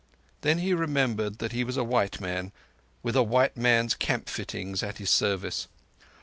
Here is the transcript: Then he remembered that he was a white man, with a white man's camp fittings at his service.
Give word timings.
Then 0.41 0.57
he 0.57 0.73
remembered 0.73 1.37
that 1.37 1.51
he 1.51 1.63
was 1.63 1.77
a 1.77 1.83
white 1.83 2.19
man, 2.19 2.51
with 3.03 3.15
a 3.15 3.21
white 3.21 3.55
man's 3.55 3.93
camp 3.93 4.29
fittings 4.29 4.81
at 4.81 4.97
his 4.97 5.11
service. 5.11 5.67